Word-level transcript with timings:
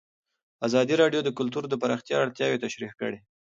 ازادي 0.67 0.95
راډیو 1.01 1.21
د 1.23 1.29
کلتور 1.37 1.63
د 1.69 1.73
پراختیا 1.81 2.17
اړتیاوې 2.19 2.61
تشریح 2.65 2.91
کړي. 2.99 3.19